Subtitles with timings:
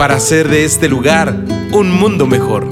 [0.00, 2.66] para hacer de este lugar un mundo mejor.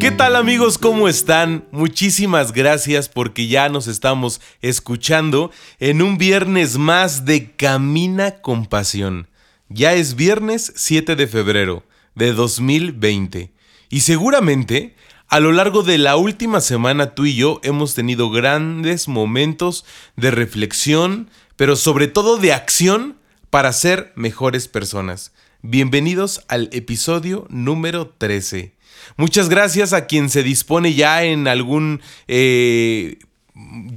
[0.00, 0.76] ¿Qué tal amigos?
[0.76, 1.68] ¿Cómo están?
[1.70, 9.28] Muchísimas gracias porque ya nos estamos escuchando en un viernes más de Camina con Pasión.
[9.68, 11.84] Ya es viernes 7 de febrero
[12.16, 13.52] de 2020
[13.88, 14.96] y seguramente
[15.30, 19.84] a lo largo de la última semana tú y yo hemos tenido grandes momentos
[20.16, 23.16] de reflexión, pero sobre todo de acción
[23.48, 25.32] para ser mejores personas.
[25.62, 28.74] Bienvenidos al episodio número 13.
[29.16, 33.18] Muchas gracias a quien se dispone ya en algún eh,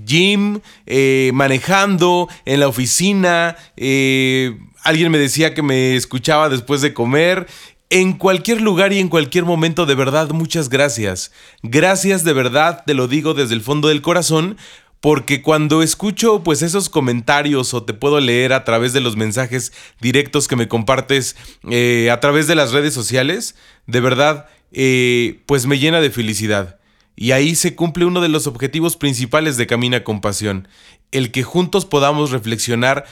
[0.05, 3.55] gym, eh, manejando, en la oficina.
[3.75, 7.47] Eh, alguien me decía que me escuchaba después de comer
[7.93, 11.31] en cualquier lugar y en cualquier momento, de verdad, muchas gracias.
[11.61, 14.57] Gracias de verdad, te lo digo desde el fondo del corazón,
[14.99, 19.73] porque cuando escucho pues esos comentarios o te puedo leer a través de los mensajes
[20.01, 21.35] directos que me compartes
[21.69, 23.53] eh, a través de las redes sociales,
[23.85, 26.79] de verdad, eh, pues me llena de felicidad.
[27.15, 30.67] Y ahí se cumple uno de los objetivos principales de Camina con Pasión,
[31.11, 33.05] el que juntos podamos reflexionar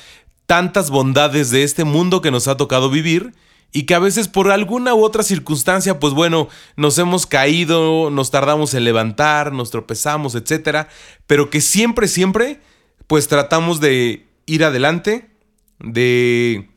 [0.48, 3.34] tantas bondades de este mundo que nos ha tocado vivir,
[3.72, 8.32] y que a veces por alguna u otra circunstancia, pues bueno, nos hemos caído, nos
[8.32, 10.90] tardamos en levantar, nos tropezamos, etcétera,
[11.28, 12.60] pero que siempre, siempre,
[13.08, 15.32] pues tratamos de ir adelante,
[15.80, 16.70] de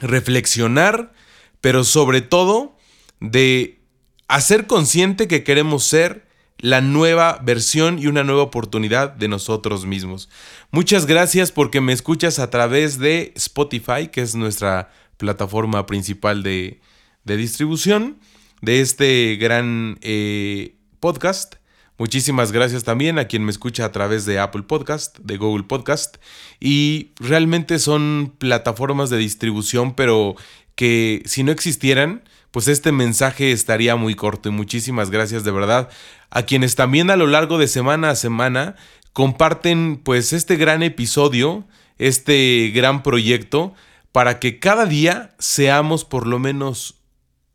[0.00, 1.12] reflexionar,
[1.60, 2.76] pero sobre todo
[3.20, 3.80] de
[4.28, 6.24] hacer consciente que queremos ser
[6.58, 10.28] la nueva versión y una nueva oportunidad de nosotros mismos.
[10.70, 16.80] Muchas gracias porque me escuchas a través de Spotify, que es nuestra plataforma principal de,
[17.24, 18.18] distribución
[18.62, 21.56] de este gran eh, podcast.
[21.96, 26.16] Muchísimas gracias también a quien me escucha a través de Apple Podcast, de Google Podcast.
[26.58, 30.34] Y realmente son plataformas de distribución, pero
[30.74, 34.48] que si no existieran, pues este mensaje estaría muy corto.
[34.48, 35.88] Y muchísimas gracias de verdad
[36.30, 38.74] a quienes también a lo largo de semana a semana
[39.12, 41.64] comparten pues este gran episodio,
[41.98, 43.72] este gran proyecto
[44.14, 47.00] para que cada día seamos por lo menos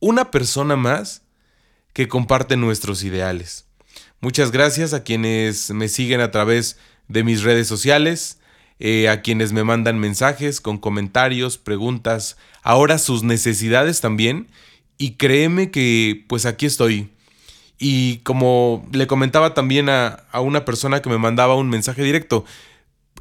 [0.01, 1.21] una persona más
[1.93, 3.65] que comparte nuestros ideales.
[4.19, 6.77] Muchas gracias a quienes me siguen a través
[7.07, 8.39] de mis redes sociales,
[8.77, 14.49] eh, a quienes me mandan mensajes con comentarios, preguntas, ahora sus necesidades también.
[14.97, 17.09] Y créeme que pues aquí estoy.
[17.77, 22.43] Y como le comentaba también a, a una persona que me mandaba un mensaje directo,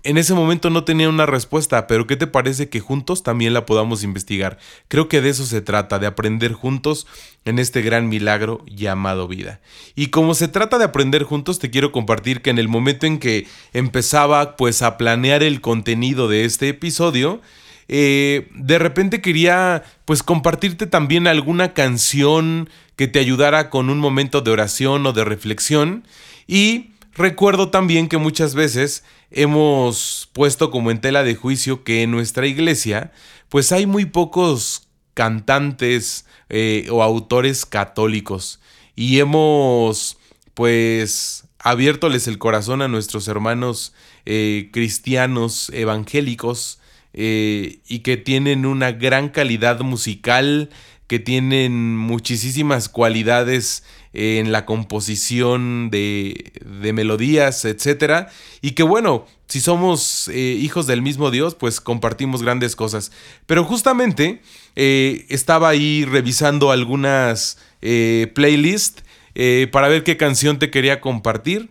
[0.05, 3.67] en ese momento no tenía una respuesta, pero ¿qué te parece que juntos también la
[3.67, 4.59] podamos investigar?
[4.89, 7.07] Creo que de eso se trata, de aprender juntos
[7.45, 9.61] en este gran milagro llamado vida.
[9.95, 13.19] Y como se trata de aprender juntos, te quiero compartir que en el momento en
[13.19, 17.41] que empezaba pues a planear el contenido de este episodio,
[17.89, 24.43] eh, de repente quería pues compartirte también alguna canción que te ayudara con un momento
[24.43, 26.05] de oración o de reflexión
[26.47, 32.11] y recuerdo también que muchas veces hemos puesto como en tela de juicio que en
[32.11, 33.13] nuestra iglesia
[33.49, 38.61] pues hay muy pocos cantantes eh, o autores católicos.
[38.95, 40.19] Y hemos
[40.55, 43.93] pues abiertoles el corazón a nuestros hermanos
[44.27, 46.81] eh, cristianos evangélicos
[47.15, 50.71] eh, y que tienen una gran calidad musical,
[51.07, 53.83] que tienen muchísimas cualidades
[54.21, 58.27] en la composición de, de melodías, etc.
[58.61, 63.13] Y que bueno, si somos eh, hijos del mismo Dios, pues compartimos grandes cosas.
[63.47, 64.43] Pero justamente
[64.75, 69.05] eh, estaba ahí revisando algunas eh, playlists
[69.71, 71.71] para ver qué canción te quería compartir.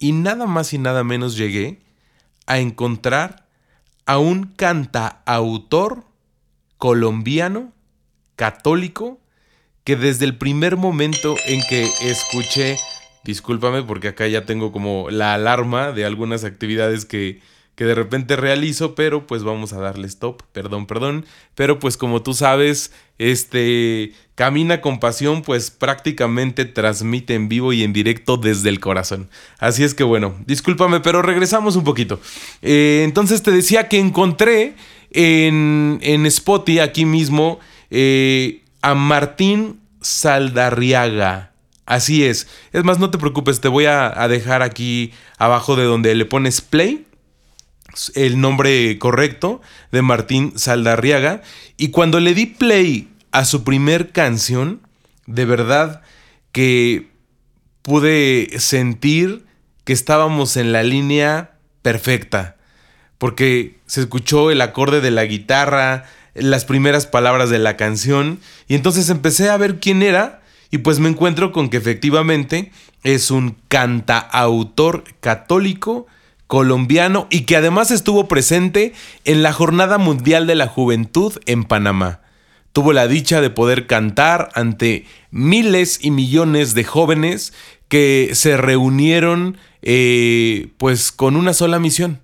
[0.00, 1.78] Y nada más y nada menos llegué
[2.46, 3.46] a encontrar
[4.04, 6.04] a un cantautor
[6.76, 7.72] colombiano,
[8.34, 9.20] católico,
[9.84, 12.76] que desde el primer momento en que escuché,
[13.24, 17.40] discúlpame porque acá ya tengo como la alarma de algunas actividades que,
[17.74, 21.26] que de repente realizo, pero pues vamos a darle stop, perdón, perdón.
[21.54, 27.82] Pero pues como tú sabes, este Camina con Pasión pues prácticamente transmite en vivo y
[27.82, 29.30] en directo desde el corazón.
[29.58, 32.20] Así es que bueno, discúlpame, pero regresamos un poquito.
[32.60, 34.74] Eh, entonces te decía que encontré
[35.10, 37.58] en, en Spotify aquí mismo
[37.90, 41.52] eh, a Martín Saldarriaga.
[41.86, 42.46] Así es.
[42.72, 46.60] Es más, no te preocupes, te voy a, dejar aquí abajo de donde le pones
[46.60, 47.06] play
[48.14, 51.42] el nombre correcto de Martín Saldarriaga.
[51.76, 54.80] Y cuando le di play a su primer canción,
[55.26, 56.02] de verdad
[56.52, 57.10] que
[57.82, 59.44] pude sentir
[59.84, 62.56] que estábamos en la línea perfecta.
[63.18, 68.38] Porque se escuchó el acorde de la guitarra, las primeras palabras de la canción.
[68.68, 72.72] Y entonces empecé a ver quién era y pues me encuentro con que efectivamente
[73.04, 76.06] es un cantaautor católico
[76.46, 78.94] colombiano y que además estuvo presente
[79.24, 82.20] en la Jornada Mundial de la Juventud en Panamá.
[82.72, 87.52] Tuvo la dicha de poder cantar ante miles y millones de jóvenes
[87.88, 92.20] que se reunieron eh, pues con una sola misión,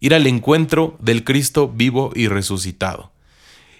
[0.00, 3.11] ir al encuentro del Cristo vivo y resucitado.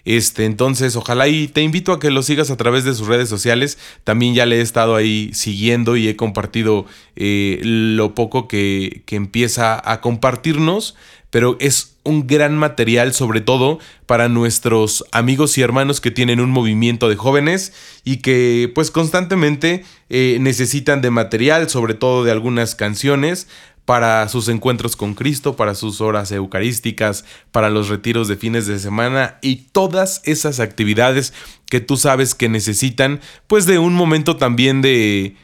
[0.05, 3.29] Este, entonces, ojalá y te invito a que lo sigas a través de sus redes
[3.29, 3.77] sociales.
[4.03, 6.85] También ya le he estado ahí siguiendo y he compartido
[7.15, 10.95] eh, lo poco que, que empieza a compartirnos,
[11.29, 16.51] pero es un gran material sobre todo para nuestros amigos y hermanos que tienen un
[16.51, 17.73] movimiento de jóvenes
[18.03, 23.47] y que pues constantemente eh, necesitan de material, sobre todo de algunas canciones
[23.85, 28.79] para sus encuentros con Cristo, para sus horas eucarísticas, para los retiros de fines de
[28.79, 31.33] semana y todas esas actividades
[31.69, 35.35] que tú sabes que necesitan, pues de un momento también de,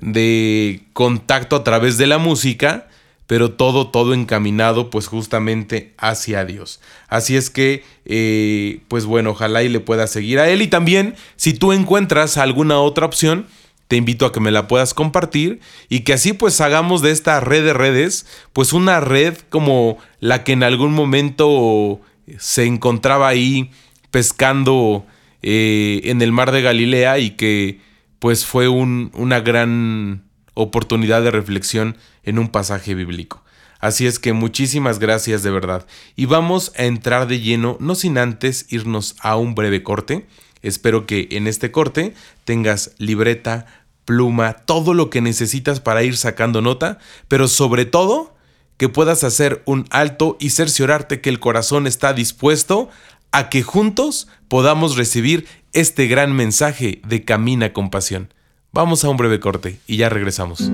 [0.00, 2.88] de contacto a través de la música,
[3.26, 6.80] pero todo, todo encaminado pues justamente hacia Dios.
[7.08, 11.14] Así es que, eh, pues bueno, ojalá y le puedas seguir a él y también
[11.36, 13.46] si tú encuentras alguna otra opción,
[13.88, 17.40] te invito a que me la puedas compartir y que así pues hagamos de esta
[17.40, 22.00] red de redes pues una red como la que en algún momento
[22.38, 23.70] se encontraba ahí
[24.10, 25.06] pescando
[25.42, 27.80] eh, en el mar de Galilea y que
[28.18, 30.24] pues fue una gran
[30.54, 33.42] oportunidad de reflexión en un pasaje bíblico.
[33.78, 35.86] Así es que muchísimas gracias de verdad.
[36.16, 40.26] Y vamos a entrar de lleno, no sin antes irnos a un breve corte.
[40.62, 42.14] Espero que en este corte
[42.44, 43.66] tengas libreta,
[44.08, 48.34] pluma, todo lo que necesitas para ir sacando nota, pero sobre todo
[48.78, 52.88] que puedas hacer un alto y cerciorarte que el corazón está dispuesto
[53.32, 58.32] a que juntos podamos recibir este gran mensaje de Camina con Pasión.
[58.72, 60.72] Vamos a un breve corte y ya regresamos.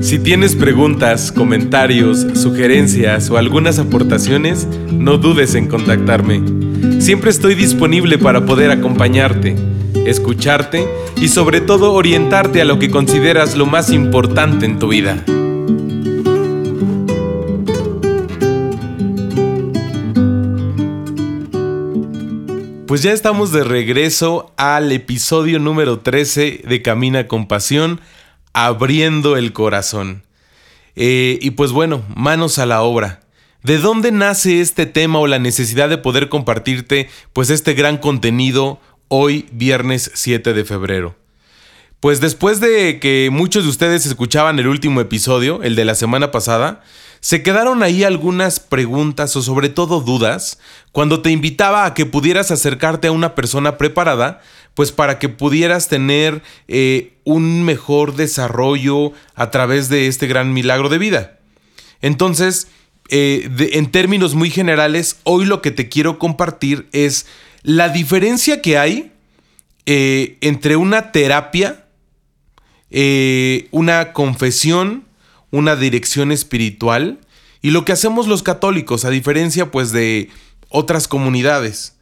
[0.00, 6.42] Si tienes preguntas, comentarios, sugerencias o algunas aportaciones, no dudes en contactarme.
[6.98, 9.54] Siempre estoy disponible para poder acompañarte,
[10.10, 15.24] escucharte y sobre todo orientarte a lo que consideras lo más importante en tu vida.
[22.88, 28.00] Pues ya estamos de regreso al episodio número 13 de Camina con Pasión
[28.54, 30.22] abriendo el corazón.
[30.96, 33.20] Eh, y pues bueno, manos a la obra.
[33.62, 38.80] ¿De dónde nace este tema o la necesidad de poder compartirte pues este gran contenido
[39.08, 41.16] hoy viernes 7 de febrero?
[42.00, 46.30] Pues después de que muchos de ustedes escuchaban el último episodio, el de la semana
[46.30, 46.82] pasada,
[47.20, 50.60] se quedaron ahí algunas preguntas o sobre todo dudas
[50.92, 54.40] cuando te invitaba a que pudieras acercarte a una persona preparada
[54.74, 60.88] pues para que pudieras tener eh, un mejor desarrollo a través de este gran milagro
[60.88, 61.40] de vida.
[62.00, 62.68] Entonces,
[63.08, 67.26] eh, en términos muy generales, hoy lo que te quiero compartir es
[67.68, 69.12] la diferencia que hay
[69.84, 71.84] eh, entre una terapia,
[73.70, 75.04] una confesión,
[75.50, 77.20] una dirección espiritual
[77.60, 80.30] y lo que hacemos los católicos, a diferencia pues de
[80.70, 81.98] otras comunidades.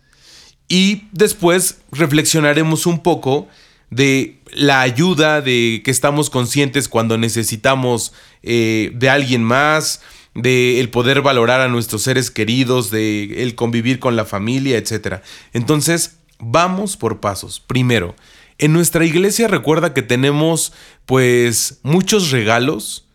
[0.68, 3.49] Y después reflexionaremos un poco
[3.90, 8.12] de la ayuda de que estamos conscientes cuando necesitamos
[8.44, 10.00] eh, de alguien más,
[10.37, 15.23] de el poder valorar a nuestros seres queridos, de el convivir con la familia, etc.
[15.52, 17.59] Entonces, vamos por pasos.
[17.59, 18.14] Primero,
[18.59, 20.73] en nuestra iglesia recuerda que tenemos
[21.07, 23.09] pues muchos regalos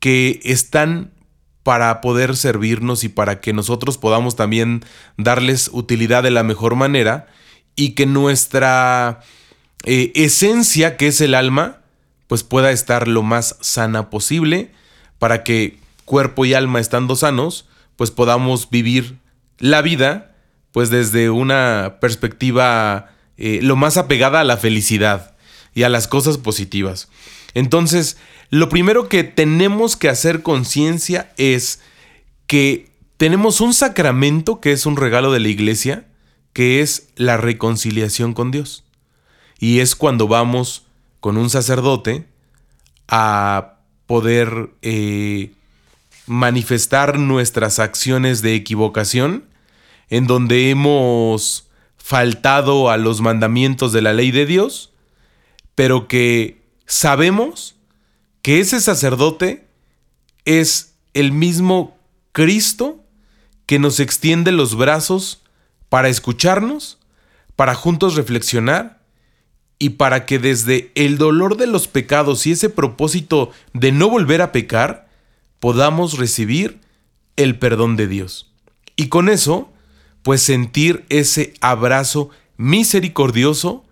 [0.00, 1.12] que están
[1.62, 4.84] para poder servirnos y para que nosotros podamos también
[5.16, 7.26] darles utilidad de la mejor manera
[7.74, 9.20] y que nuestra
[9.84, 11.80] eh, esencia, que es el alma,
[12.28, 14.70] pues pueda estar lo más sana posible
[15.18, 19.18] para que cuerpo y alma estando sanos, pues podamos vivir
[19.58, 20.34] la vida
[20.72, 25.34] pues desde una perspectiva eh, lo más apegada a la felicidad
[25.74, 27.08] y a las cosas positivas.
[27.54, 28.16] Entonces,
[28.50, 31.80] lo primero que tenemos que hacer conciencia es
[32.46, 36.06] que tenemos un sacramento que es un regalo de la iglesia,
[36.52, 38.84] que es la reconciliación con Dios.
[39.58, 40.86] Y es cuando vamos
[41.20, 42.26] con un sacerdote
[43.08, 45.52] a poder eh,
[46.26, 49.44] manifestar nuestras acciones de equivocación,
[50.08, 54.92] en donde hemos faltado a los mandamientos de la ley de Dios,
[55.74, 57.76] pero que sabemos
[58.42, 59.66] que ese sacerdote
[60.44, 61.96] es el mismo
[62.32, 63.04] Cristo
[63.66, 65.42] que nos extiende los brazos
[65.88, 66.98] para escucharnos,
[67.56, 69.02] para juntos reflexionar
[69.78, 74.42] y para que desde el dolor de los pecados y ese propósito de no volver
[74.42, 75.05] a pecar,
[75.60, 76.80] podamos recibir
[77.36, 78.52] el perdón de Dios.
[78.96, 79.72] Y con eso,
[80.22, 83.84] pues sentir ese abrazo misericordioso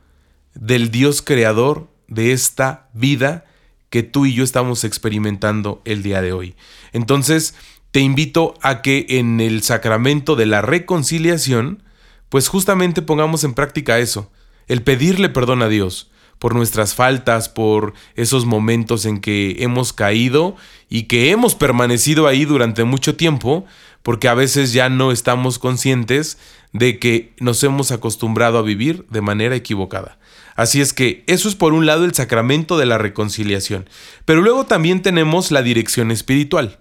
[0.55, 3.45] del Dios creador de esta vida
[3.91, 6.57] que tú y yo estamos experimentando el día de hoy.
[6.93, 7.55] Entonces,
[7.91, 11.83] te invito a que en el sacramento de la reconciliación,
[12.29, 14.33] pues justamente pongamos en práctica eso,
[14.67, 20.57] el pedirle perdón a Dios por nuestras faltas, por esos momentos en que hemos caído
[20.89, 23.65] y que hemos permanecido ahí durante mucho tiempo,
[24.03, 26.39] porque a veces ya no estamos conscientes
[26.73, 30.19] de que nos hemos acostumbrado a vivir de manera equivocada.
[30.57, 33.89] Así es que eso es por un lado el sacramento de la reconciliación,
[34.25, 36.79] pero luego también tenemos la dirección espiritual.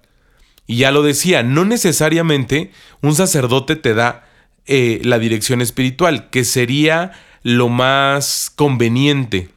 [0.68, 4.28] Y ya lo decía, no necesariamente un sacerdote te da
[4.66, 7.12] eh, la dirección espiritual, que sería
[7.44, 9.50] lo más conveniente.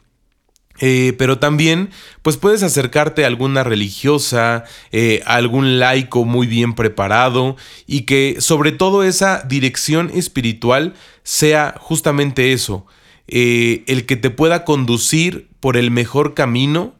[0.79, 1.89] Eh, pero también,
[2.21, 8.37] pues puedes acercarte a alguna religiosa, eh, a algún laico muy bien preparado y que
[8.41, 12.87] sobre todo esa dirección espiritual sea justamente eso,
[13.27, 16.95] el que te pueda conducir por el mejor camino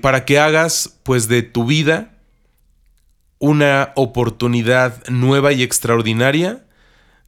[0.00, 2.12] para que hagas pues de tu vida
[3.40, 6.62] una oportunidad nueva y extraordinaria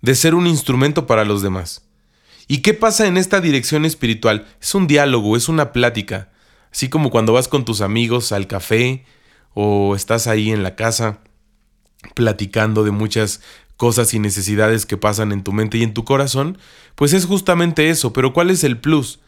[0.02, 1.82] de ser un instrumento para los demás.
[2.52, 4.46] ¿Y qué pasa en esta dirección espiritual?
[4.60, 6.28] Es un diálogo, es una plática,
[6.70, 9.06] así como cuando vas con tus amigos al café
[9.54, 11.20] o estás ahí en la casa
[12.14, 13.40] platicando de muchas
[13.78, 16.58] cosas y necesidades que pasan en tu mente y en tu corazón,
[16.94, 19.20] pues es justamente eso, pero ¿cuál es el plus?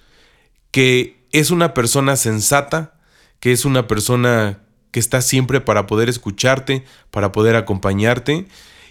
[0.71, 2.93] Que es una persona sensata,
[3.40, 4.59] que es una persona
[4.90, 8.49] que está siempre para poder escucharte, para poder acompañarte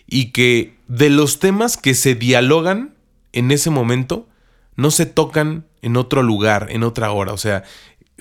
[0.08, 2.93] y que de los temas que se dialogan
[3.34, 4.28] en ese momento
[4.76, 7.34] no se tocan en otro lugar, en otra hora.
[7.34, 7.64] O sea,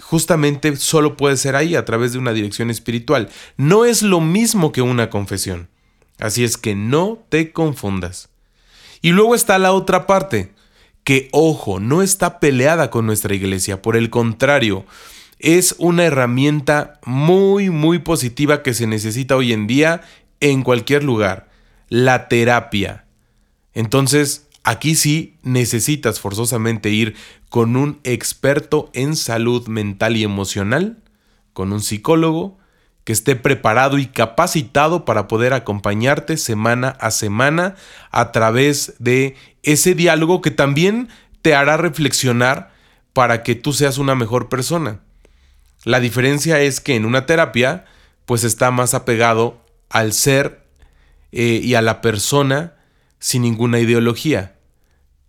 [0.00, 3.28] justamente solo puede ser ahí a través de una dirección espiritual.
[3.56, 5.68] No es lo mismo que una confesión.
[6.18, 8.28] Así es que no te confundas.
[9.00, 10.52] Y luego está la otra parte,
[11.04, 14.86] que ojo, no está peleada con nuestra iglesia, por el contrario,
[15.40, 20.02] es una herramienta muy, muy positiva que se necesita hoy en día
[20.38, 21.48] en cualquier lugar.
[21.88, 23.06] La terapia.
[23.74, 27.14] Entonces, aquí sí necesitas forzosamente ir
[27.48, 31.02] con un experto en salud mental y emocional,
[31.52, 32.58] con un psicólogo
[33.04, 37.74] que esté preparado y capacitado para poder acompañarte semana a semana
[38.10, 41.08] a través de ese diálogo que también
[41.42, 42.72] te hará reflexionar
[43.12, 45.00] para que tú seas una mejor persona.
[45.84, 47.84] La diferencia es que en una terapia,
[48.24, 50.64] pues está más apegado al ser
[51.32, 52.74] eh, y a la persona
[53.22, 54.56] sin ninguna ideología.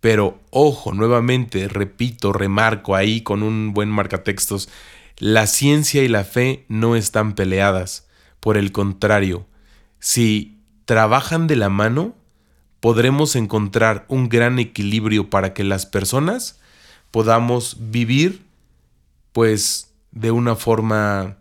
[0.00, 4.68] Pero ojo, nuevamente, repito, remarco ahí con un buen marcatextos,
[5.16, 8.08] la ciencia y la fe no están peleadas.
[8.40, 9.46] Por el contrario,
[10.00, 12.16] si trabajan de la mano,
[12.80, 16.60] podremos encontrar un gran equilibrio para que las personas
[17.12, 18.42] podamos vivir,
[19.30, 21.38] pues, de una forma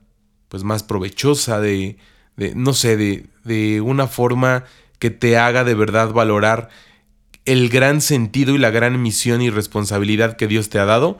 [0.49, 1.97] pues más provechosa, de,
[2.55, 4.65] no sé, de, de una forma
[5.03, 6.69] que te haga de verdad valorar
[7.43, 11.19] el gran sentido y la gran misión y responsabilidad que Dios te ha dado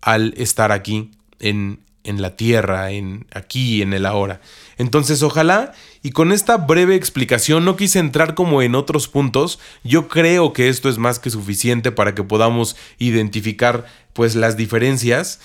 [0.00, 4.40] al estar aquí en, en la tierra, en aquí, en el ahora.
[4.78, 5.70] Entonces, ojalá,
[6.02, 10.68] y con esta breve explicación, no quise entrar como en otros puntos, yo creo que
[10.68, 15.38] esto es más que suficiente para que podamos identificar pues las diferencias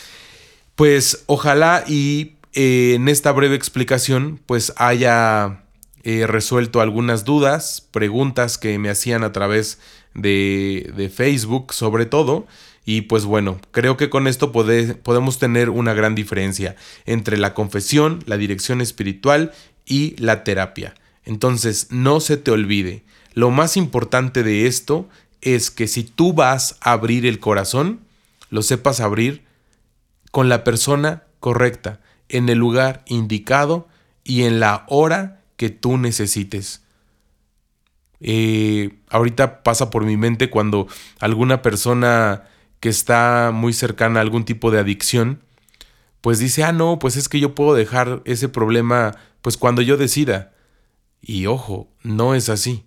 [0.74, 5.65] pues ojalá y eh, en esta breve explicación pues haya
[6.06, 9.80] eh, resuelto algunas dudas, preguntas que me hacían a través
[10.14, 12.48] de, de Facebook sobre todo.
[12.86, 16.76] Y pues bueno, creo que con esto podemos tener una gran diferencia
[17.08, 19.52] entre la confesión, la dirección espiritual
[19.86, 20.94] y la terapia.
[21.24, 25.10] Entonces, no se te olvide, lo más importante de esto
[25.42, 28.00] es que si tú vas a abrir el corazón,
[28.50, 29.44] lo sepas abrir
[30.32, 33.88] con la persona correcta, en el lugar indicado
[34.24, 36.84] y en la hora que tú necesites.
[38.20, 40.88] Eh, ahorita pasa por mi mente cuando
[41.20, 42.44] alguna persona
[42.80, 45.42] que está muy cercana a algún tipo de adicción,
[46.22, 49.98] pues dice, ah, no, pues es que yo puedo dejar ese problema pues cuando yo
[49.98, 50.54] decida.
[51.22, 52.86] Y ojo, no es así.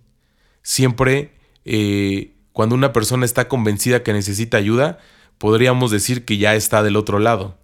[0.61, 1.33] Siempre
[1.65, 4.99] eh, cuando una persona está convencida que necesita ayuda,
[5.37, 7.57] podríamos decir que ya está del otro lado.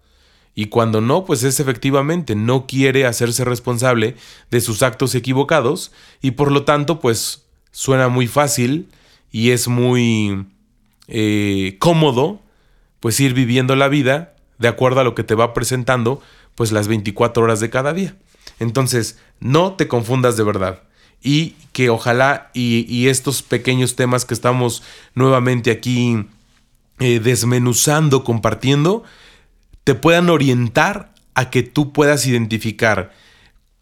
[0.56, 4.16] Y cuando no, pues es efectivamente, no quiere hacerse responsable
[4.50, 8.88] de sus actos equivocados y por lo tanto, pues suena muy fácil
[9.32, 10.46] y es muy
[11.10, 12.40] eh, cómodo,
[13.02, 16.22] pues ir viviendo la vida de acuerdo a lo que te va presentando,
[16.56, 18.16] pues las 24 horas de cada día.
[18.60, 20.84] Entonces, no te confundas de verdad.
[21.22, 24.84] Y que ojalá y, estos pequeños temas que estamos
[25.16, 26.26] nuevamente aquí
[27.00, 29.04] eh, desmenuzando, compartiendo,
[29.86, 33.14] te puedan orientar a que tú puedas identificar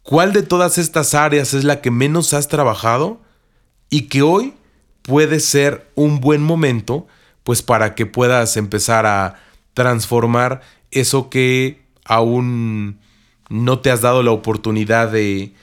[0.03, 3.22] cuál de todas estas áreas es la que menos has trabajado
[3.89, 4.53] y que hoy
[5.01, 7.07] puede ser un buen momento
[7.43, 9.41] pues para que puedas empezar a
[9.74, 13.00] transformar eso que aún
[13.50, 15.53] no te has dado la oportunidad de,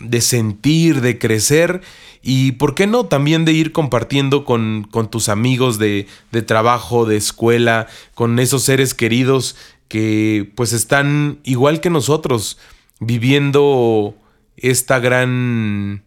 [0.00, 1.82] de sentir, de crecer
[2.22, 7.06] y, ¿por qué no?, también de ir compartiendo con, con tus amigos de, de, trabajo,
[7.06, 9.56] de escuela, con esos seres queridos
[9.88, 12.58] que pues están igual que nosotros,
[13.00, 14.14] viviendo
[14.56, 16.04] esta gran...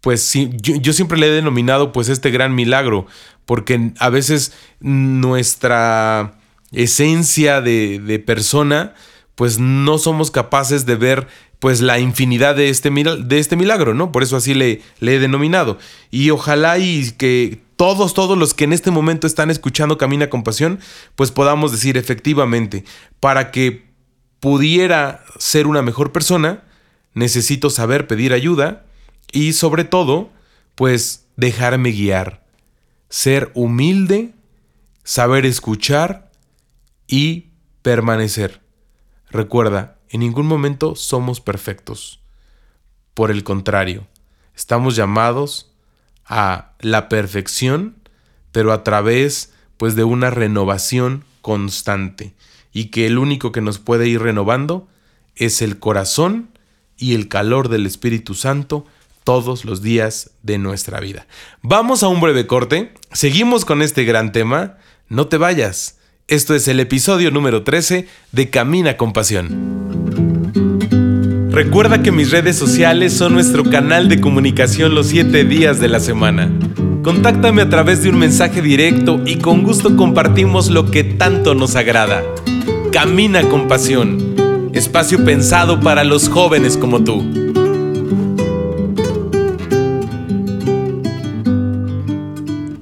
[0.00, 3.06] Pues sí, yo, siempre le he denominado pues este gran milagro,
[3.44, 6.38] porque a veces nuestra
[6.70, 8.94] esencia de persona
[9.38, 11.28] pues no somos capaces de ver
[11.60, 14.10] pues la infinidad de este, de este milagro, ¿no?
[14.10, 15.78] Por eso así le, le he denominado.
[16.10, 20.42] Y ojalá y que todos, todos los que en este momento están escuchando Camina con
[20.42, 20.80] Pasión,
[21.14, 22.84] pues podamos decir efectivamente,
[23.20, 23.86] para que
[24.40, 26.64] pudiera ser una mejor persona,
[27.14, 28.86] necesito saber pedir ayuda
[29.30, 30.30] y sobre todo,
[30.74, 32.44] pues dejarme guiar,
[33.08, 34.32] ser humilde,
[35.04, 36.28] saber escuchar
[37.06, 37.50] y
[37.82, 38.66] permanecer.
[39.30, 42.20] Recuerda, en ningún momento somos perfectos.
[43.14, 44.06] Por el contrario,
[44.54, 45.72] estamos llamados
[46.24, 47.96] a la perfección,
[48.52, 52.34] pero a través pues de una renovación constante
[52.72, 54.88] y que el único que nos puede ir renovando
[55.36, 56.50] es el corazón
[56.96, 58.84] y el calor del Espíritu Santo
[59.24, 61.26] todos los días de nuestra vida.
[61.62, 65.97] Vamos a un breve corte, seguimos con este gran tema, no te vayas.
[66.28, 69.48] Esto es el episodio número 13 de Camina con Pasión.
[71.50, 76.00] Recuerda que mis redes sociales son nuestro canal de comunicación los 7 días de la
[76.00, 76.52] semana.
[77.02, 81.76] Contáctame a través de un mensaje directo y con gusto compartimos lo que tanto nos
[81.76, 82.22] agrada.
[82.92, 84.68] Camina con Pasión.
[84.74, 87.47] Espacio pensado para los jóvenes como tú.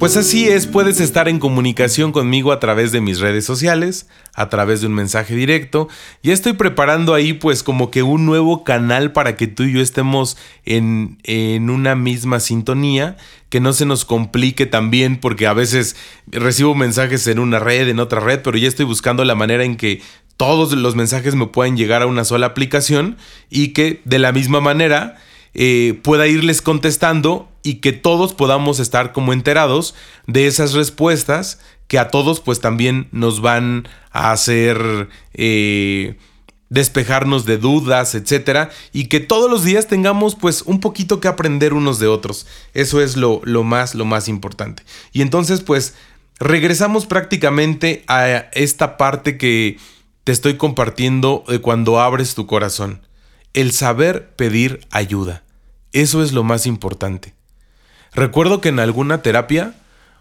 [0.06, 4.48] Pues así es, puedes estar en comunicación conmigo a través de mis redes sociales, a
[4.48, 5.88] través de un mensaje directo.
[6.22, 9.80] Ya estoy preparando ahí pues como que un nuevo canal para que tú y yo
[9.80, 13.16] estemos en, en una misma sintonía,
[13.48, 15.96] que no se nos complique también porque a veces
[16.28, 19.74] recibo mensajes en una red, en otra red, pero ya estoy buscando la manera en
[19.74, 20.02] que
[20.36, 23.16] todos los mensajes me puedan llegar a una sola aplicación
[23.50, 25.16] y que de la misma manera
[25.52, 29.96] eh, pueda irles contestando y que todos podamos estar como enterados
[30.28, 36.16] de esas respuestas que a todos pues también nos van a hacer eh,
[36.68, 41.74] despejarnos de dudas, etcétera, y que todos los días tengamos pues un poquito que aprender
[41.74, 42.46] unos de otros.
[42.72, 44.84] Eso es lo, lo más, lo más importante.
[45.12, 45.94] Y entonces pues
[46.38, 49.78] regresamos prácticamente a esta parte que
[50.22, 53.02] te estoy compartiendo de cuando abres tu corazón.
[53.54, 55.42] El saber pedir ayuda.
[55.90, 57.35] Eso es lo más importante.
[58.16, 59.74] Recuerdo que en alguna terapia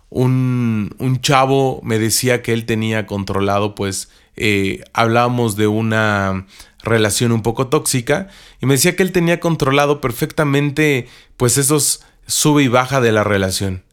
[0.10, 6.45] un, un chavo me decía que él tenía controlado, pues eh, hablábamos de una
[6.84, 8.27] relación un poco tóxica
[8.62, 13.23] y me decía que él tenía controlado perfectamente pues esos sube y baja de la
[13.23, 13.84] relación.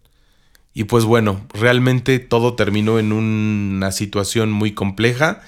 [0.75, 5.43] Y pues bueno, realmente todo terminó en una situación muy compleja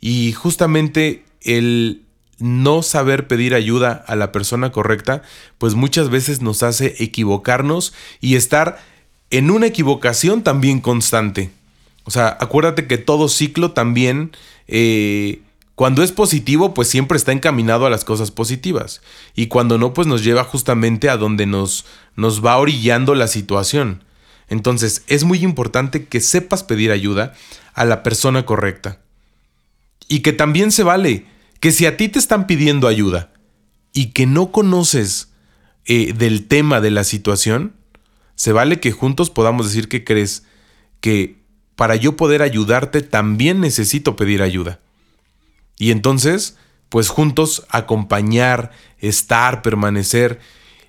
[0.00, 2.02] y justamente el
[2.38, 5.22] no saber pedir ayuda a la persona correcta,
[5.58, 8.82] pues muchas veces nos hace equivocarnos y estar
[9.30, 11.50] en una equivocación también constante.
[12.04, 14.32] O sea, acuérdate que todo ciclo también,
[14.68, 15.40] eh,
[15.74, 19.00] Cuando es positivo, pues siempre está encaminado a las cosas positivas.
[19.34, 24.04] Y cuando no, pues nos lleva justamente a donde nos, nos va orillando la situación.
[24.48, 27.32] Entonces, es muy importante que sepas pedir ayuda
[27.72, 28.98] a la persona correcta.
[30.08, 31.24] Y que también se vale
[31.62, 33.30] que si a ti te están pidiendo ayuda
[33.92, 35.28] y que no conoces
[35.84, 37.76] eh, del tema de la situación,
[38.34, 40.42] se vale que juntos podamos decir que crees
[41.00, 41.36] que
[41.76, 44.80] para yo poder ayudarte también necesito pedir ayuda.
[45.78, 46.56] Y entonces,
[46.88, 50.40] pues juntos acompañar, estar, permanecer.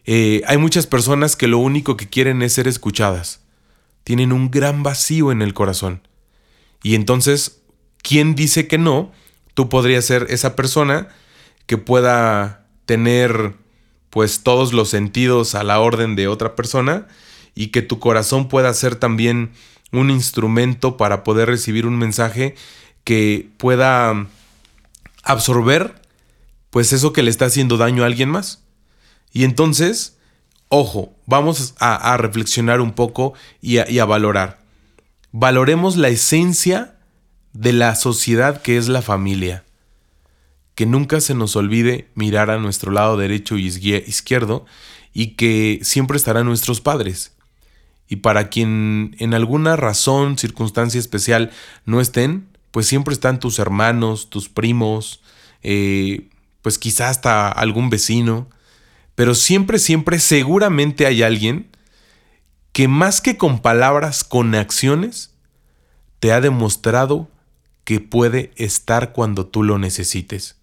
[0.06, 3.42] Eh, hay muchas personas que lo único que quieren es ser escuchadas.
[4.04, 6.02] Tienen un gran vacío en el corazón.
[6.82, 7.62] Y entonces,
[8.02, 9.12] ¿quién dice que no?
[9.54, 11.08] Tú podrías ser esa persona
[11.66, 13.54] que pueda tener
[14.10, 17.08] pues todos los sentidos a la orden de otra persona
[17.56, 19.52] y que tu corazón pueda ser también
[19.92, 22.56] un instrumento para poder recibir un mensaje
[23.04, 24.28] que pueda
[25.24, 25.96] absorber
[26.70, 28.64] pues eso que le está haciendo daño a alguien más.
[29.32, 30.18] Y entonces,
[30.70, 34.60] ojo, vamos a, reflexionar un poco y a, y a valorar.
[35.32, 36.93] Valoremos la esencia
[37.54, 39.64] de la sociedad que es la familia.
[40.76, 44.66] Que nunca se nos olvide mirar a nuestro lado derecho y izquierdo
[45.14, 47.34] y que siempre estarán nuestros padres.
[48.08, 51.52] Y para quien en alguna razón, circunstancia especial
[51.86, 55.22] no estén, pues siempre están tus hermanos, tus primos,
[55.62, 56.28] eh,
[56.64, 58.50] pues quizás hasta algún vecino,
[59.16, 61.70] pero siempre, siempre, seguramente hay alguien
[62.72, 65.32] que más que con palabras, con acciones,
[66.20, 67.30] te ha demostrado
[67.84, 70.58] que puede estar cuando tú lo necesites.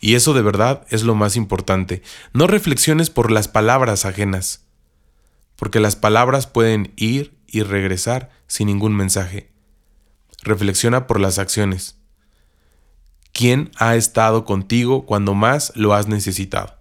[0.00, 2.02] Y eso de verdad es lo más importante.
[2.32, 4.64] No reflexiones por las palabras ajenas,
[5.56, 9.50] porque las palabras pueden ir y regresar sin ningún mensaje.
[10.42, 11.96] Reflexiona por las acciones.
[13.32, 16.80] ¿Quién ha estado contigo cuando más lo has necesitado?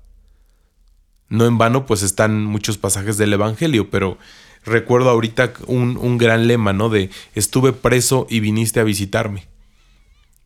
[1.28, 4.18] No en vano, pues están muchos pasajes del Evangelio, pero
[4.64, 6.90] recuerdo ahorita un, gran lema, ¿no?
[6.90, 9.49] De estuve preso y viniste a visitarme.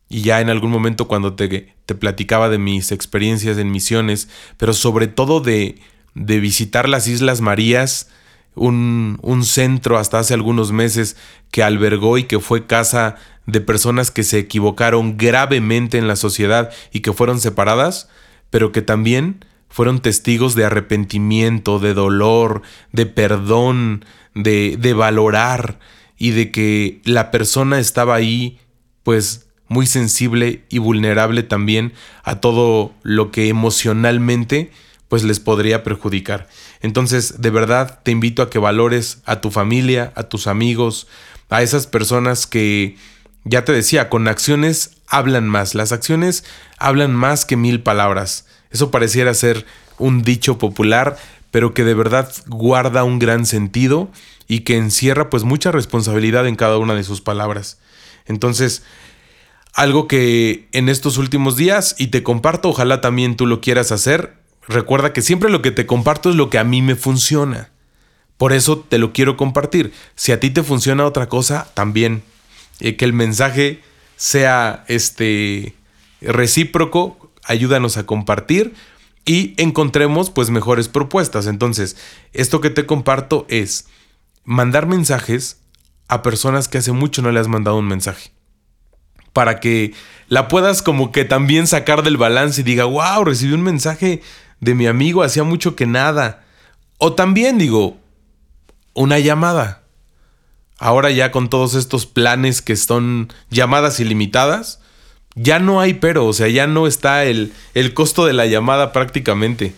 [0.08, 4.72] Y ya en algún momento cuando te, te platicaba de mis experiencias en misiones, pero
[4.72, 5.80] sobre todo de,
[6.14, 8.10] de visitar las Islas Marías,
[8.54, 11.16] un, un, centro hasta hace algunos meses
[11.50, 16.70] que albergó y que fue casa de personas que se equivocaron gravemente en la sociedad
[16.92, 18.08] y que fueron separadas,
[18.50, 22.62] pero que también fueron testigos de arrepentimiento, de dolor,
[22.92, 25.80] de perdón, de, de valorar
[26.16, 28.60] y de que la persona estaba ahí
[29.02, 34.70] pues muy sensible y vulnerable también a todo lo que emocionalmente
[35.08, 36.48] pues les podría perjudicar.
[36.80, 41.06] Entonces, de verdad, te invito a que valores a tu familia, a tus amigos,
[41.50, 42.96] a esas personas que,
[43.44, 45.74] ya te decía, con acciones hablan más.
[45.74, 46.44] Las acciones
[46.78, 48.46] hablan más que mil palabras.
[48.70, 49.64] Eso pareciera ser
[49.98, 51.16] un dicho popular,
[51.50, 54.10] pero que de verdad guarda un gran sentido
[54.48, 57.78] y que encierra pues mucha responsabilidad en cada una de sus palabras.
[58.26, 58.82] Entonces,
[59.74, 64.44] algo que en estos últimos días, y te comparto, ojalá también tú lo quieras hacer,
[64.68, 67.70] Recuerda que siempre lo que te comparto es lo que a mí me funciona.
[68.36, 69.92] Por eso te lo quiero compartir.
[70.16, 72.22] Si a ti te funciona otra cosa, también.
[72.80, 73.80] Eh, que el mensaje
[74.16, 75.74] sea este
[76.20, 78.74] recíproco, ayúdanos a compartir
[79.24, 81.46] y encontremos pues mejores propuestas.
[81.46, 81.96] Entonces,
[82.32, 83.86] esto que te comparto es
[84.44, 85.58] mandar mensajes
[86.08, 88.32] a personas que hace mucho no le has mandado un mensaje.
[89.34, 89.92] Para que
[90.28, 94.22] la puedas como que también sacar del balance y diga, wow, recibí un mensaje
[94.60, 96.44] de mi amigo hacía mucho que nada.
[96.96, 97.98] O también digo,
[98.94, 99.82] una llamada.
[100.78, 104.80] Ahora ya con todos estos planes que son llamadas ilimitadas,
[105.34, 108.92] ya no hay pero, o sea, ya no está el, el costo de la llamada
[108.92, 109.74] prácticamente.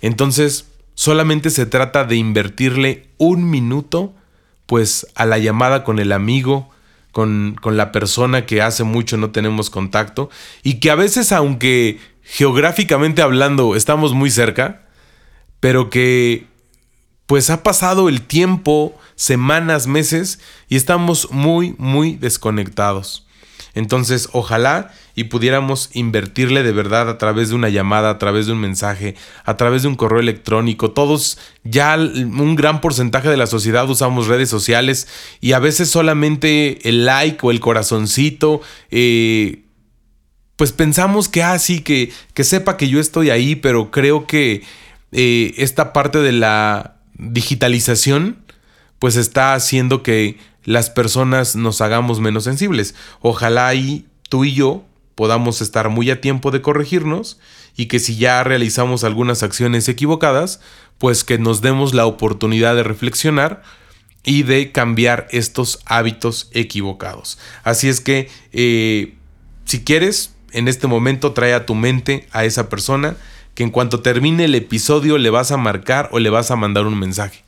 [0.00, 4.14] Entonces, solamente se trata de invertirle un minuto,
[4.66, 6.71] pues, a la llamada con el amigo,
[7.12, 10.30] con, con la persona que hace mucho no tenemos contacto,
[10.62, 14.82] y que a veces, aunque geográficamente hablando estamos muy cerca,
[15.60, 16.46] pero que
[17.26, 23.26] pues ha pasado el tiempo, semanas, meses, y estamos muy, muy desconectados.
[23.74, 28.52] Entonces, ojalá y pudiéramos invertirle de verdad a través de una llamada, a través de
[28.52, 30.90] un mensaje, a través de un correo electrónico.
[30.92, 35.08] Todos, ya un gran porcentaje de la sociedad usamos redes sociales
[35.40, 39.62] y a veces solamente el like o el corazoncito eh,
[40.56, 44.62] pues pensamos que, ah, sí, que, que sepa que yo estoy ahí, pero creo que
[45.10, 48.44] eh, esta parte de la digitalización,
[48.98, 52.94] pues está haciendo que las personas nos hagamos menos sensibles.
[53.20, 57.38] Ojalá ahí tú y yo podamos estar muy a tiempo de corregirnos
[57.76, 60.60] y que si ya realizamos algunas acciones equivocadas,
[60.98, 63.62] pues que nos demos la oportunidad de reflexionar
[64.24, 67.38] y de cambiar estos hábitos equivocados.
[67.64, 69.14] Así es que, eh,
[69.64, 73.16] si quieres, en este momento trae a tu mente a esa persona
[73.54, 76.86] que en cuanto termine el episodio le vas a marcar o le vas a mandar
[76.86, 77.44] un mensaje.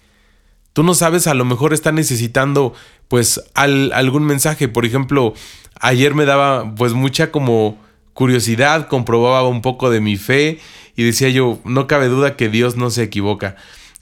[0.72, 2.74] Tú no sabes, a lo mejor está necesitando
[3.07, 4.66] pues algún mensaje.
[4.66, 5.35] Por ejemplo,
[5.81, 7.79] ayer me daba pues mucha como
[8.13, 10.61] curiosidad, comprobaba un poco de mi fe
[10.97, 13.57] y decía yo, no cabe duda que Dios no se equivoca.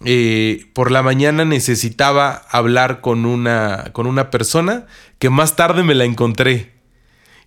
[0.05, 4.87] Eh, por la mañana necesitaba hablar con una, con una persona
[5.19, 6.73] que más tarde me la encontré.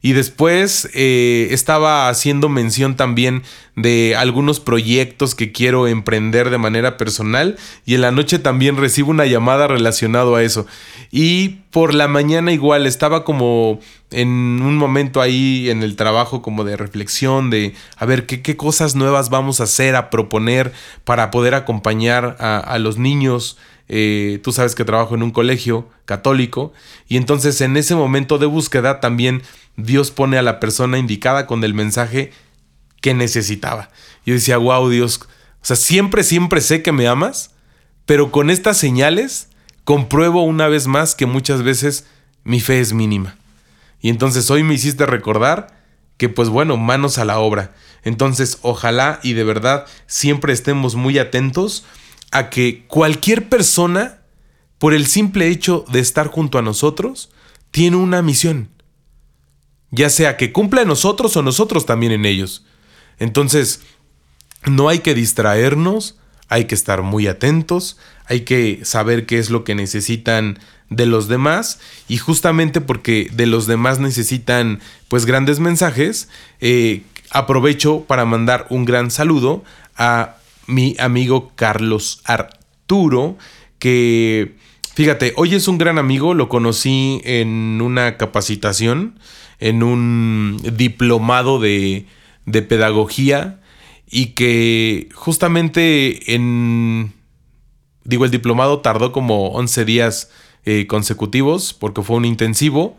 [0.05, 3.41] Y después eh, estaba haciendo mención también
[3.75, 9.09] de algunos proyectos que quiero emprender de manera personal y en la noche también recibo
[9.09, 10.67] una llamada relacionado a eso.
[11.09, 13.79] Y por la mañana igual estaba como
[14.11, 18.93] en un momento ahí en el trabajo como de reflexión de a ver qué, cosas
[18.93, 20.71] nuevas vamos a hacer, a proponer
[21.03, 23.57] para poder acompañar a los niños.
[23.87, 26.73] Eh, tú sabes que trabajo en un colegio católico
[27.07, 29.43] y entonces en ese momento de búsqueda también
[29.77, 32.31] Dios pone a la persona indicada con el mensaje
[33.01, 33.89] que necesitaba.
[34.25, 35.27] Yo decía, wow, Dios, o
[35.61, 37.51] sea, siempre, siempre sé que me amas,
[38.05, 39.49] pero con estas señales
[39.83, 42.07] compruebo una vez más que muchas veces
[42.43, 43.37] mi fe es mínima.
[44.01, 45.83] Y entonces hoy me hiciste recordar
[46.17, 47.73] que pues bueno, manos a la obra.
[48.03, 51.85] Entonces ojalá y de verdad siempre estemos muy atentos
[52.31, 54.19] a que cualquier persona,
[54.77, 57.29] por el simple hecho de estar junto a nosotros,
[57.71, 58.69] tiene una misión
[59.95, 62.65] ya sea que cumpla en nosotros o nosotros también en ellos.
[63.17, 63.81] Entonces,
[64.65, 66.17] no hay que distraernos,
[66.49, 70.59] hay que estar muy atentos, hay que saber qué es lo que necesitan
[70.89, 78.01] de los demás y justamente porque de los demás necesitan pues grandes mensajes, eh, aprovecho
[78.01, 79.63] para mandar un gran saludo
[79.95, 83.37] a mi amigo Carlos Arturo,
[83.79, 84.55] que
[84.93, 89.19] fíjate, hoy es un gran amigo, lo conocí en una capacitación
[89.59, 92.05] en un diplomado de,
[92.45, 93.59] de pedagogía
[94.09, 97.13] y que justamente en,
[98.03, 100.29] digo, el diplomado tardó como 11 días
[100.65, 102.97] eh, consecutivos porque fue un intensivo,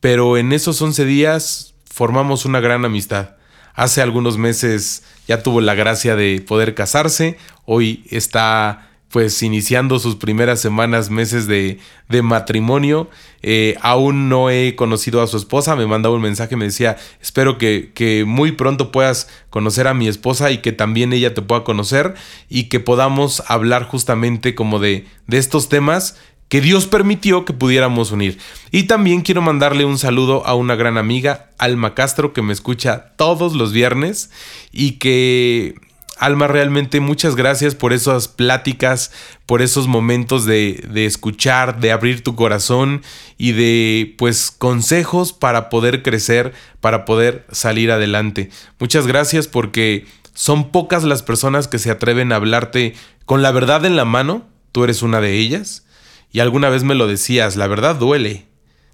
[0.00, 3.36] pero en esos 11 días formamos una gran amistad.
[3.74, 7.36] Hace algunos meses ya tuvo la gracia de poder casarse,
[7.66, 13.08] hoy está pues iniciando sus primeras semanas, meses de, de matrimonio.
[13.42, 17.56] Eh, aún no he conocido a su esposa, me mandaba un mensaje, me decía, espero
[17.56, 21.64] que, que, muy pronto puedas conocer a mi esposa y que también ella te pueda
[21.64, 22.14] conocer
[22.48, 26.16] y que podamos hablar justamente como de, de estos temas
[26.48, 28.38] que Dios permitió que pudiéramos unir.
[28.70, 33.12] Y también quiero mandarle un saludo a una gran amiga, Alma Castro, que me escucha
[33.16, 34.30] todos los viernes
[34.72, 35.74] y que
[36.18, 39.12] Alma, realmente muchas gracias por esas pláticas,
[39.46, 43.02] por esos momentos de, de, escuchar, de abrir tu corazón
[43.36, 48.50] y de pues consejos para poder crecer, para poder salir adelante.
[48.80, 53.84] Muchas gracias porque son pocas las personas que se atreven a hablarte con la verdad
[53.84, 55.84] en la mano, tú eres una de ellas,
[56.32, 58.46] y alguna vez me lo decías, la verdad duele,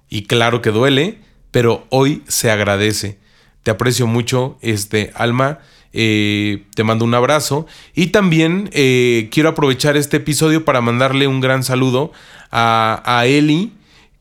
[0.09, 1.19] y claro que duele,
[1.51, 3.19] pero hoy se agradece.
[3.63, 5.61] Te aprecio mucho, este Alma
[5.93, 7.67] eh, te mando un abrazo.
[7.95, 12.13] Y también eh, quiero aprovechar este episodio para mandarle un gran saludo
[12.51, 13.73] a, a Eli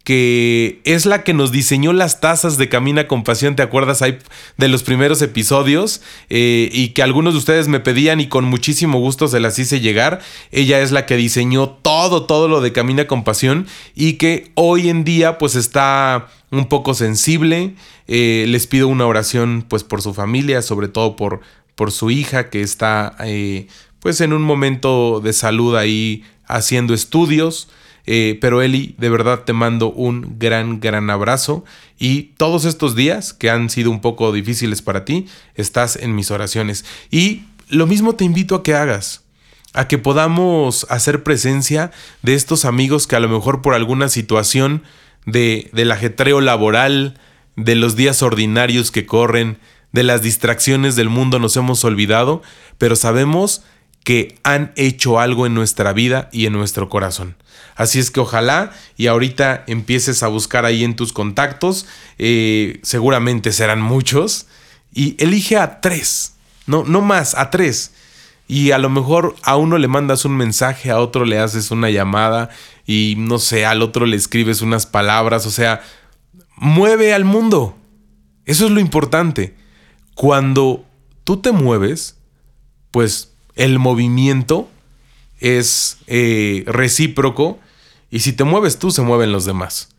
[0.03, 4.19] que es la que nos diseñó las tazas de Camina con Pasión, ¿te acuerdas ahí
[4.57, 6.01] de los primeros episodios?
[6.29, 9.79] Eh, y que algunos de ustedes me pedían y con muchísimo gusto se las hice
[9.79, 10.19] llegar.
[10.51, 14.89] Ella es la que diseñó todo, todo lo de Camina con Pasión y que hoy
[14.89, 17.75] en día pues está un poco sensible.
[18.07, 21.39] les pido una oración pues por su familia, sobre todo por,
[21.75, 23.67] por su hija que está eh,
[23.99, 27.69] pues en un momento de salud ahí haciendo estudios.
[28.05, 31.63] Eh, pero Eli, de verdad te mando un gran, gran abrazo
[31.97, 36.31] y todos estos días que han sido un poco difíciles para ti, estás en mis
[36.31, 36.83] oraciones.
[37.11, 39.23] Y lo mismo te invito a que hagas,
[39.73, 44.83] a que podamos hacer presencia de estos amigos que a lo mejor por alguna situación
[45.25, 47.17] de, del ajetreo laboral,
[47.55, 49.59] de los días ordinarios que corren,
[49.91, 52.41] de las distracciones del mundo nos hemos olvidado,
[52.77, 53.63] pero sabemos
[54.03, 57.35] que han hecho algo en nuestra vida y en nuestro corazón.
[57.75, 63.51] Así es que ojalá y ahorita empieces a buscar ahí en tus contactos, eh, seguramente
[63.51, 64.47] serán muchos,
[64.93, 66.35] y elige a tres,
[66.67, 67.93] no, no más, a tres.
[68.47, 71.89] Y a lo mejor a uno le mandas un mensaje, a otro le haces una
[71.89, 72.49] llamada
[72.85, 75.81] y no sé, al otro le escribes unas palabras, o sea,
[76.55, 77.75] mueve al mundo.
[78.45, 79.55] Eso es lo importante.
[80.13, 80.85] Cuando
[81.23, 82.17] tú te mueves,
[82.91, 84.69] pues el movimiento
[85.39, 87.59] es eh, recíproco
[88.13, 89.89] y si te mueves tú, se mueven los demás.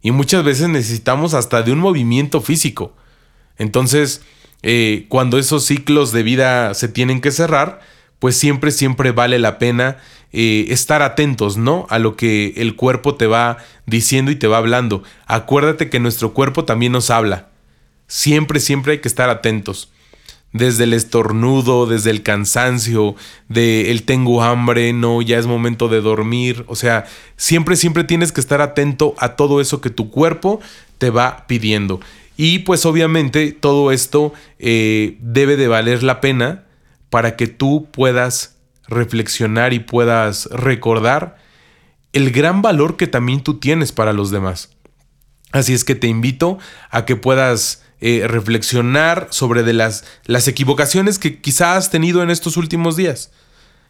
[0.00, 2.96] Y muchas veces necesitamos hasta de un movimiento físico.
[3.58, 4.22] Entonces,
[4.62, 7.80] eh, cuando esos ciclos de vida se tienen que cerrar,
[8.20, 9.98] pues siempre, siempre vale la pena
[10.32, 11.86] eh, estar atentos, ¿no?
[11.90, 15.02] A lo que el cuerpo te va diciendo y te va hablando.
[15.26, 17.50] Acuérdate que nuestro cuerpo también nos habla.
[18.06, 19.92] Siempre, siempre hay que estar atentos.
[20.52, 23.14] Desde el estornudo, desde el cansancio,
[23.48, 26.64] de el tengo hambre, no, ya es momento de dormir.
[26.68, 30.60] O sea, siempre, siempre tienes que estar atento a todo eso que tu cuerpo
[30.98, 32.00] te va pidiendo.
[32.36, 36.64] Y pues obviamente todo esto eh, debe de valer la pena
[37.10, 38.56] para que tú puedas
[38.88, 41.38] reflexionar y puedas recordar
[42.12, 44.70] el gran valor que también tú tienes para los demás.
[45.50, 46.58] Así es que te invito
[46.90, 52.56] a que puedas eh, reflexionar sobre las, las equivocaciones que quizás has tenido en estos
[52.56, 53.30] últimos días.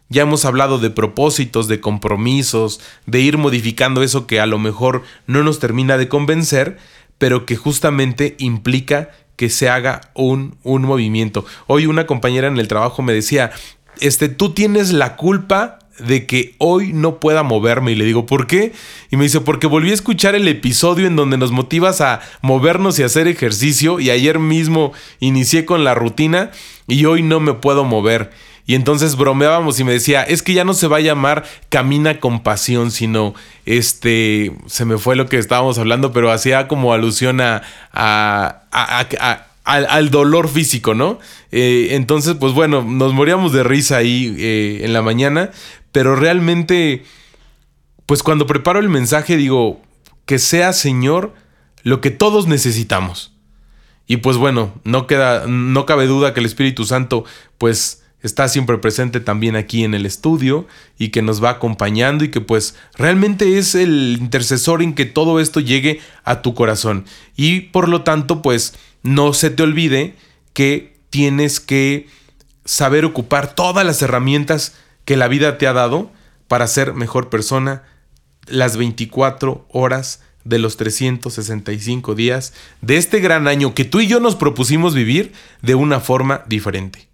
[0.07, 5.01] Ya hemos hablado de propósitos, de compromisos, de ir modificando eso que a lo mejor
[5.25, 6.77] no nos termina de convencer,
[7.17, 11.43] pero que justamente implica que se haga un, un movimiento.
[11.65, 13.51] Hoy una compañera en el trabajo me decía,
[13.99, 17.91] este, tú tienes la culpa de que hoy no pueda moverme.
[17.91, 18.73] Y le digo, ¿por qué?
[19.11, 22.97] Y me dice, porque volví a escuchar el episodio en donde nos motivas a movernos
[22.99, 23.99] y hacer ejercicio.
[23.99, 26.51] Y ayer mismo inicié con la rutina
[26.87, 28.31] y hoy no me puedo mover.
[28.65, 32.21] Y entonces bromeábamos y me decía, es que ya no se va a llamar Camina
[32.21, 33.33] con Pasión, sino
[33.65, 39.47] este, se me fue lo que estábamos hablando, pero hacía como alusión a, a, a
[39.63, 41.19] al, dolor físico, ¿no?
[41.51, 45.51] Eh, entonces, pues bueno, nos moríamos de risa ahí eh, en la mañana,
[45.93, 47.05] pero realmente,
[48.05, 49.81] pues cuando preparo el mensaje digo,
[50.25, 51.33] que sea Señor
[51.83, 53.31] lo que todos necesitamos.
[54.05, 57.23] Y pues bueno, no queda, no cabe duda que el Espíritu Santo,
[57.57, 60.65] pues está siempre presente también aquí en el estudio
[60.97, 65.39] y que nos va acompañando y que pues realmente es el intercesor en que todo
[65.39, 67.05] esto llegue a tu corazón.
[67.35, 70.15] Y por lo tanto, pues no se te olvide
[70.53, 72.07] que tienes que
[72.65, 74.75] saber ocupar todas las herramientas
[75.05, 76.11] que la vida te ha dado
[76.47, 77.83] para ser mejor persona
[78.47, 84.19] las 24 horas de los 365 días de este gran año que tú y yo
[84.19, 87.07] nos propusimos vivir de una forma diferente.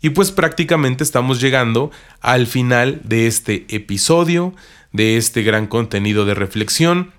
[0.00, 1.90] Y pues prácticamente estamos llegando
[2.20, 4.54] al final de este episodio,
[4.92, 7.12] de este gran contenido de reflexión.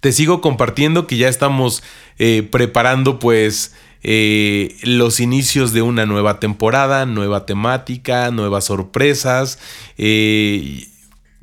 [0.00, 1.82] Te sigo compartiendo que ya estamos
[2.18, 9.58] eh, preparando pues eh, los inicios de una nueva temporada, nueva temática, nuevas sorpresas.
[9.98, 10.86] Eh,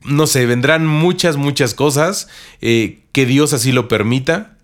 [0.03, 2.27] no sé, vendrán muchas, muchas cosas.
[2.59, 4.57] que Dios así lo permita.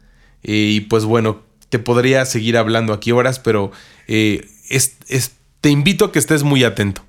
[0.44, 3.72] y pues bueno, te podría seguir hablando aquí horas, pero
[4.08, 7.04] te invito a que estés muy atento.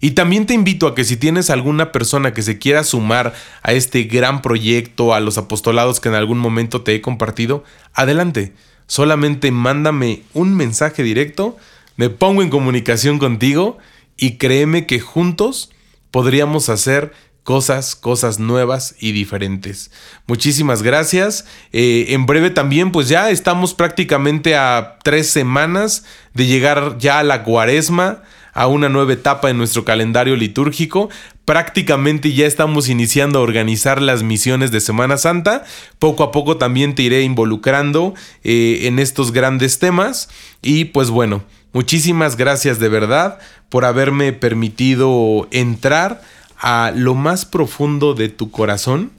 [0.00, 3.72] Y también te invito a que si tienes alguna persona que se quiera sumar a
[3.72, 8.54] este gran proyecto, a los apostolados que en algún momento te he compartido, adelante.
[8.90, 11.56] Solamente mándame un mensaje directo,
[11.94, 13.78] me pongo en comunicación contigo
[14.16, 15.70] y créeme que juntos
[16.10, 17.12] podríamos hacer
[17.44, 19.92] cosas, cosas nuevas y diferentes.
[20.26, 21.46] Muchísimas gracias.
[21.70, 27.22] Eh, en breve también, pues ya estamos prácticamente a tres semanas de llegar ya a
[27.22, 28.24] la cuaresma
[28.54, 31.10] a una nueva etapa en nuestro calendario litúrgico.
[31.44, 35.64] Prácticamente ya estamos iniciando a organizar las misiones de Semana Santa.
[35.98, 40.28] Poco a poco también te iré involucrando eh, en estos grandes temas.
[40.62, 46.22] Y pues bueno, muchísimas gracias de verdad por haberme permitido entrar
[46.58, 49.10] a lo más profundo de tu corazón.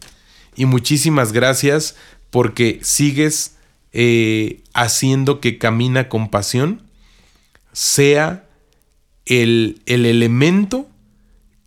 [0.56, 1.96] Y muchísimas gracias
[2.30, 3.56] porque sigues
[3.94, 6.82] eh, haciendo que Camina con Pasión
[7.74, 8.46] sea
[9.26, 10.88] el, elemento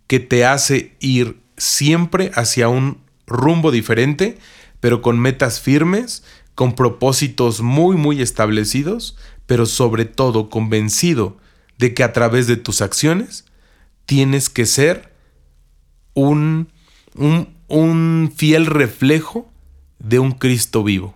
[0.07, 4.37] que te hace ir siempre hacia un rumbo diferente,
[4.79, 11.37] pero con metas firmes, con propósitos muy, muy establecidos, pero sobre todo convencido
[11.77, 13.45] de que a través de tus acciones
[14.05, 15.13] tienes que ser
[16.13, 16.71] un,
[17.15, 19.51] un, fiel reflejo
[19.99, 21.15] de un Cristo vivo.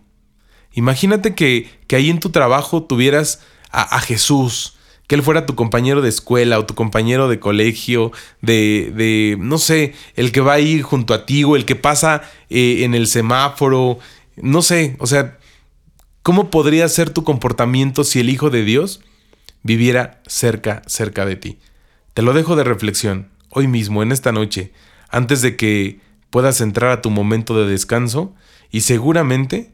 [0.73, 3.41] Imagínate que, que ahí en tu trabajo tuvieras
[3.71, 4.77] a, a Jesús,
[5.09, 8.11] que él fuera tu compañero de escuela o tu compañero de colegio,
[8.43, 11.75] de, de no sé, el que va a ir junto a ti o el que
[11.75, 13.97] pasa eh, en el semáforo,
[14.35, 15.39] no sé, o sea,
[16.21, 19.01] ¿cómo podría ser tu comportamiento si el Hijo de Dios
[19.63, 21.57] viviera cerca, cerca de ti?
[22.13, 24.73] Te lo dejo de reflexión, hoy mismo, en esta noche,
[25.09, 28.35] antes de que puedas entrar a tu momento de descanso
[28.69, 29.71] y seguramente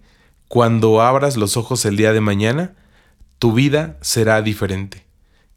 [0.48, 2.74] cuando abras los ojos el día de mañana,
[3.38, 5.05] tu vida será diferente.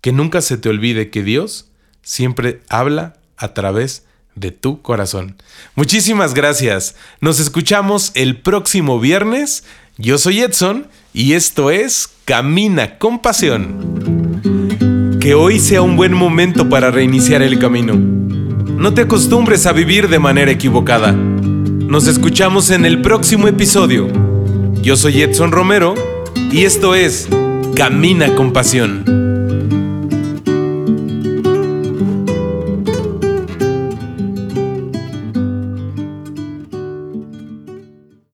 [0.01, 1.68] Que nunca se te olvide que Dios
[2.03, 5.36] siempre habla a través de tu corazón.
[5.74, 6.94] Muchísimas gracias.
[7.20, 9.64] Nos escuchamos el próximo viernes.
[9.96, 15.18] Yo soy Edson y esto es Camina con Pasión.
[15.20, 17.94] Que hoy sea un buen momento para reiniciar el camino.
[17.94, 21.12] No te acostumbres a vivir de manera equivocada.
[21.12, 24.09] Nos escuchamos en el próximo episodio.
[24.80, 25.94] Yo soy Edson Romero
[26.53, 27.28] y esto es
[27.74, 29.28] Camina con Pasión.